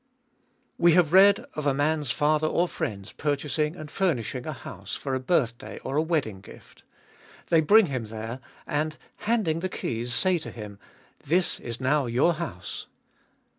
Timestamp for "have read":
0.93-1.45